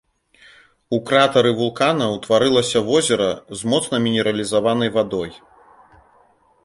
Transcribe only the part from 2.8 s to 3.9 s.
возера з